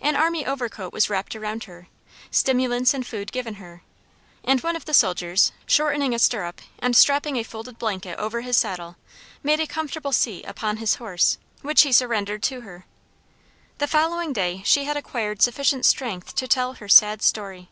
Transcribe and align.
An 0.00 0.14
army 0.14 0.46
overcoat 0.46 0.92
was 0.92 1.10
wrapped 1.10 1.34
around 1.34 1.64
her, 1.64 1.88
stimulants 2.30 2.94
and 2.94 3.04
food 3.04 3.32
given 3.32 3.54
her, 3.54 3.82
and 4.44 4.60
one 4.60 4.76
of 4.76 4.84
the 4.84 4.94
soldiers, 4.94 5.50
shortening 5.66 6.14
a 6.14 6.20
stirrup, 6.20 6.60
and 6.78 6.94
strapping 6.94 7.34
a 7.36 7.42
folded 7.42 7.76
blanket 7.76 8.16
over 8.16 8.42
his 8.42 8.56
saddle, 8.56 8.94
made 9.42 9.58
a 9.58 9.66
comfortable 9.66 10.12
seat 10.12 10.44
upon 10.44 10.76
his 10.76 10.94
horse; 11.02 11.38
which 11.62 11.82
he 11.82 11.90
surrendered 11.90 12.44
to 12.44 12.60
her. 12.60 12.86
The 13.78 13.88
following 13.88 14.32
day 14.32 14.62
she 14.64 14.84
had 14.84 14.96
acquired 14.96 15.42
sufficient 15.42 15.84
strength 15.84 16.36
to 16.36 16.46
tell 16.46 16.74
her 16.74 16.86
sad 16.88 17.20
story. 17.20 17.68